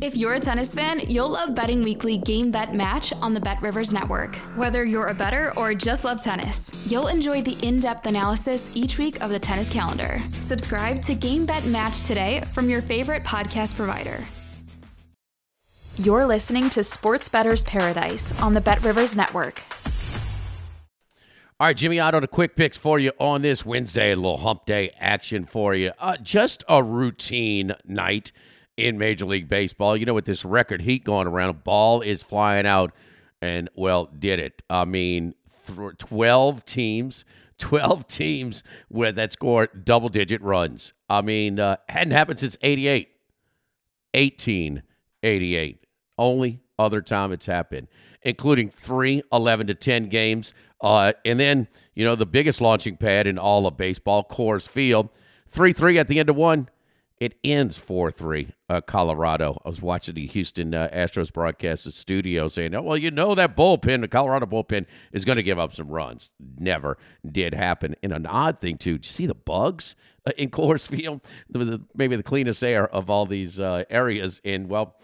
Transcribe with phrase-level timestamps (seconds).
[0.00, 3.60] If you're a tennis fan, you'll love Betting Weekly Game Bet Match on the Bet
[3.60, 4.36] Rivers Network.
[4.54, 8.96] Whether you're a better or just love tennis, you'll enjoy the in depth analysis each
[8.96, 10.20] week of the tennis calendar.
[10.38, 14.22] Subscribe to Game Bet Match today from your favorite podcast provider.
[15.96, 19.64] You're listening to Sports Better's Paradise on the Bet Rivers Network.
[21.58, 24.12] All right, Jimmy Ott, the quick picks for you on this Wednesday.
[24.12, 25.90] A little hump day action for you.
[25.98, 28.30] Uh, just a routine night
[28.78, 29.96] in Major League Baseball.
[29.96, 32.92] You know, with this record heat going around, a ball is flying out,
[33.42, 34.62] and well, did it.
[34.70, 35.34] I mean,
[35.66, 37.24] th- 12 teams,
[37.58, 40.94] 12 teams with that scored double digit runs.
[41.10, 43.08] I mean, uh, hadn't happened since 88,
[44.14, 45.84] 1888.
[46.16, 47.88] Only other time it's happened,
[48.22, 50.54] including three 11 to 10 games.
[50.80, 55.08] Uh, and then, you know, the biggest launching pad in all of baseball, Coors Field,
[55.50, 56.68] 3 3 at the end of one
[57.20, 59.60] it ends 4 3, uh, Colorado.
[59.64, 63.34] I was watching the Houston uh, Astros broadcast the studio saying, oh, well, you know
[63.34, 66.30] that bullpen, the Colorado bullpen, is going to give up some runs.
[66.58, 66.98] Never
[67.30, 67.96] did happen.
[68.02, 69.96] And an odd thing, too, see the bugs
[70.26, 71.20] uh, in Coors Field?
[71.50, 74.40] The, the, maybe the cleanest air of all these uh, areas.
[74.44, 74.96] And, well,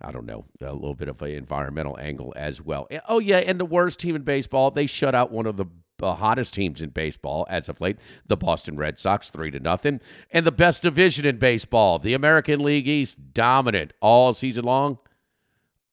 [0.00, 2.88] I don't know, a little bit of an environmental angle as well.
[3.06, 5.66] Oh, yeah, and the worst team in baseball, they shut out one of the
[6.02, 10.00] uh, hottest teams in baseball as of late, the Boston Red Sox, three to nothing,
[10.30, 14.98] and the best division in baseball, the American League East, dominant all season long.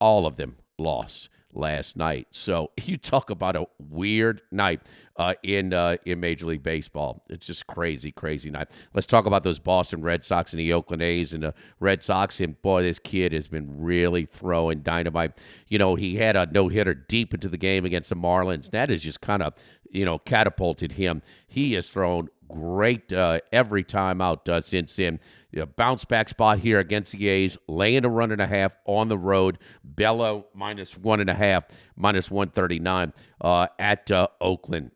[0.00, 2.28] All of them lost last night.
[2.30, 4.82] So you talk about a weird night
[5.16, 7.22] uh, in uh, in Major League Baseball.
[7.28, 8.70] It's just crazy, crazy night.
[8.94, 12.40] Let's talk about those Boston Red Sox and the Oakland A's and the Red Sox.
[12.40, 15.38] And boy, this kid has been really throwing dynamite.
[15.68, 18.70] You know, he had a no hitter deep into the game against the Marlins.
[18.70, 19.54] That has just kind of
[19.90, 21.22] you know catapulted him.
[21.46, 25.20] He has thrown great uh, every time out uh, since then.
[25.76, 29.18] Bounce back spot here against the A's, laying a run and a half on the
[29.18, 29.58] road.
[29.82, 31.64] Bello minus one and a half,
[31.96, 34.92] minus 139 uh, at uh, Oakland.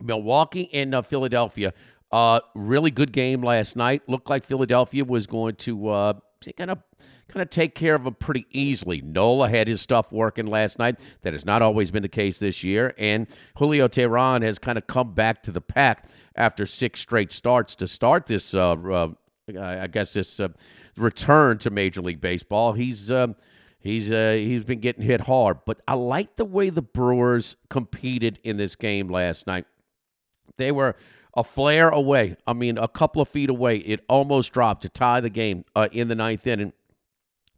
[0.00, 1.72] Milwaukee and uh, Philadelphia.
[2.10, 4.02] Uh, really good game last night.
[4.08, 6.14] Looked like Philadelphia was going to
[6.56, 6.78] kind of
[7.28, 9.00] kind of take care of them pretty easily.
[9.02, 10.98] Nola had his stuff working last night.
[11.22, 12.94] That has not always been the case this year.
[12.98, 17.74] And Julio Teheran has kind of come back to the pack after six straight starts
[17.76, 19.08] to start this, uh, uh,
[19.56, 20.48] I guess, this uh,
[20.96, 22.72] return to Major League Baseball.
[22.72, 23.10] He's.
[23.10, 23.36] Um,
[23.80, 28.38] he's uh, he's been getting hit hard, but I like the way the Brewers competed
[28.42, 29.66] in this game last night.
[30.56, 30.96] They were
[31.34, 32.36] a flare away.
[32.46, 33.76] I mean, a couple of feet away.
[33.76, 36.72] It almost dropped to tie the game uh, in the ninth inning.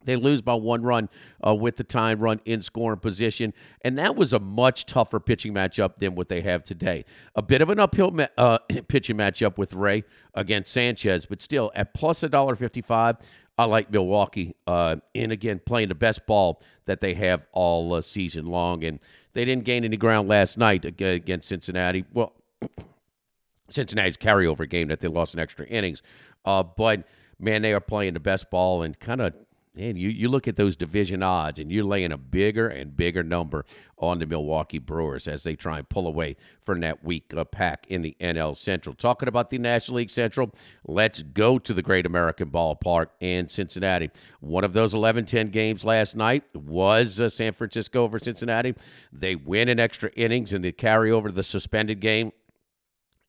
[0.04, 1.08] They lose by one run
[1.46, 3.52] uh, with the time run in scoring position.
[3.82, 7.04] And that was a much tougher pitching matchup than what they have today.
[7.34, 11.70] A bit of an uphill ma- uh, pitching matchup with Rea against Sanchez, but still
[11.74, 13.20] at plus $1.55,
[13.58, 14.54] I like Milwaukee.
[14.66, 18.84] Uh, and again, playing the best ball that they have all uh, season long.
[18.84, 19.00] And
[19.34, 22.04] they didn't gain any ground last night against Cincinnati.
[22.12, 22.32] Well,
[23.68, 26.02] Cincinnati's carryover game that they lost in extra innings.
[26.44, 27.04] Uh, but
[27.38, 29.34] man, they are playing the best ball and kind of
[29.74, 33.22] man, you, you look at those division odds and you're laying a bigger and bigger
[33.22, 33.64] number
[33.98, 37.86] on the Milwaukee Brewers as they try and pull away from that weak uh, pack
[37.88, 38.94] in the NL Central.
[38.94, 40.50] Talking about the National League Central,
[40.84, 44.10] let's go to the Great American Ballpark in Cincinnati.
[44.40, 48.74] One of those 11 10 games last night was uh, San Francisco over Cincinnati.
[49.12, 52.32] They win in extra innings and they carry over the suspended game.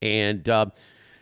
[0.01, 0.67] And, uh,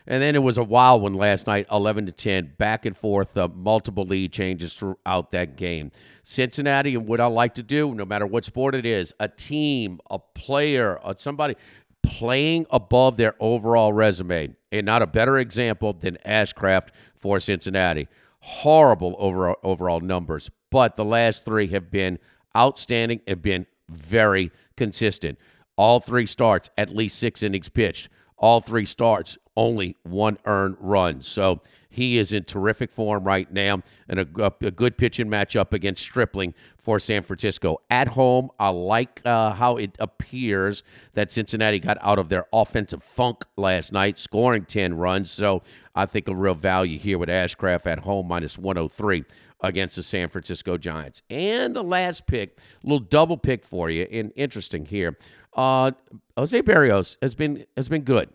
[0.06, 3.36] and then it was a wild one last night, 11 to 10, back and forth,
[3.36, 5.90] uh, multiple lead changes throughout that game.
[6.22, 10.00] Cincinnati, and what I like to do, no matter what sport it is, a team,
[10.10, 11.56] a player, uh, somebody
[12.02, 14.54] playing above their overall resume.
[14.72, 18.08] And not a better example than Ashcraft for Cincinnati.
[18.40, 22.18] Horrible overall, overall numbers, but the last three have been
[22.56, 25.38] outstanding and been very consistent.
[25.76, 28.08] All three starts, at least six innings pitched.
[28.40, 31.20] All three starts, only one earned run.
[31.20, 31.60] So
[31.90, 36.54] he is in terrific form right now and a, a good pitching matchup against Stripling
[36.78, 37.78] for San Francisco.
[37.90, 40.82] At home, I like uh, how it appears
[41.12, 45.30] that Cincinnati got out of their offensive funk last night, scoring 10 runs.
[45.30, 45.62] So
[45.94, 49.24] I think a real value here with Ashcraft at home minus 103
[49.62, 51.22] against the San Francisco Giants.
[51.30, 55.16] And the last pick, a little double pick for you, and interesting here.
[55.54, 55.92] Uh,
[56.36, 58.30] Jose Berrios has been has been good.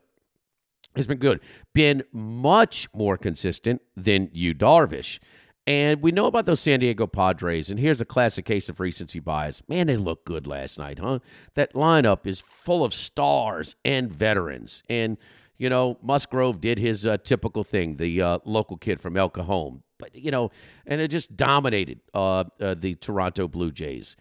[0.96, 1.42] Has been good.
[1.74, 5.20] Been much more consistent than Yu Darvish.
[5.68, 9.20] And we know about those San Diego Padres, and here's a classic case of recency
[9.20, 9.64] bias.
[9.68, 11.20] Man, they looked good last night, huh?
[11.56, 14.84] That lineup is full of stars and veterans.
[14.90, 15.18] And,
[15.58, 19.82] you know, Musgrove did his uh, typical thing, the uh, local kid from El Cajon.
[19.98, 20.52] But, you know,
[20.86, 24.16] and it just dominated uh, uh the Toronto Blue Jays.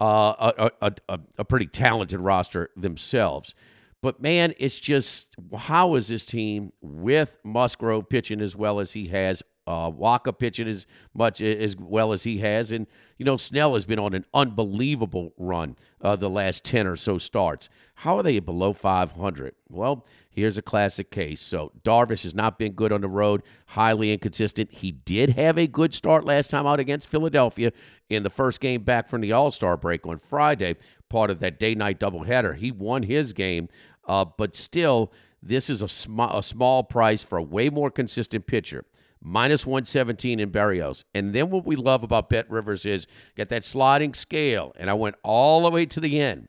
[0.00, 3.54] Uh, a, a, a pretty talented roster themselves.
[4.02, 9.08] But man, it's just how is this team with Musgrove pitching as well as he
[9.08, 12.86] has uh, Wacha pitching as much as well as he has, and
[13.18, 17.18] you know Snell has been on an unbelievable run uh, the last ten or so
[17.18, 17.68] starts.
[18.00, 19.54] How are they below 500?
[19.68, 21.42] Well, here's a classic case.
[21.42, 24.72] So Darvish has not been good on the road, highly inconsistent.
[24.72, 27.72] He did have a good start last time out against Philadelphia
[28.08, 30.76] in the first game back from the All Star break on Friday,
[31.10, 32.56] part of that day night doubleheader.
[32.56, 33.68] He won his game,
[34.06, 35.12] uh, but still.
[35.42, 38.84] This is a, sm- a small price for a way more consistent pitcher
[39.20, 41.04] minus 117 in Berrios.
[41.14, 43.06] And then what we love about Bet Rivers is
[43.36, 44.72] get that sliding scale.
[44.76, 46.48] And I went all the way to the end.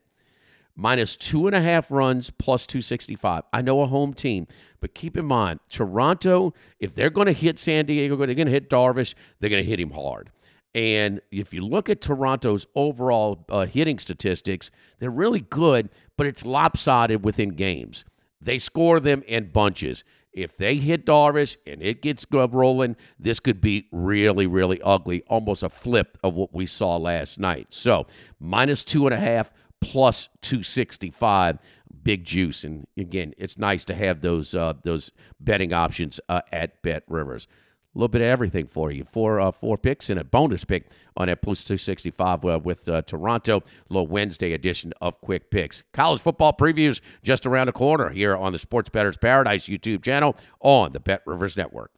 [0.75, 3.43] Minus two and a half runs plus 265.
[3.51, 4.47] I know a home team,
[4.79, 8.53] but keep in mind, Toronto, if they're going to hit San Diego, they're going to
[8.53, 10.31] hit Darvish, they're going to hit him hard.
[10.73, 16.45] And if you look at Toronto's overall uh, hitting statistics, they're really good, but it's
[16.45, 18.05] lopsided within games.
[18.39, 20.03] They score them in bunches.
[20.33, 25.63] If they hit Darvish and it gets rolling, this could be really, really ugly, almost
[25.63, 27.67] a flip of what we saw last night.
[27.69, 28.07] So,
[28.39, 29.51] minus two and a half,
[29.81, 31.59] plus 265
[32.03, 36.81] big juice and again it's nice to have those uh, those betting options uh, at
[36.81, 37.47] bet rivers
[37.93, 39.03] a little bit of everything for you.
[39.03, 43.01] Four uh, four picks and a bonus pick on that plus 265 uh, with uh,
[43.01, 43.63] Toronto.
[43.89, 45.83] Little Wednesday edition of Quick Picks.
[45.93, 50.35] College football previews just around the corner here on the Sports Betters Paradise YouTube channel
[50.61, 51.91] on the Bet Rivers Network.